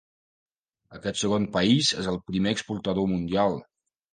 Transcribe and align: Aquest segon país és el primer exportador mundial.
Aquest 0.99 1.19
segon 1.25 1.45
país 1.57 1.91
és 2.05 2.09
el 2.15 2.19
primer 2.31 2.57
exportador 2.57 3.09
mundial. 3.13 3.63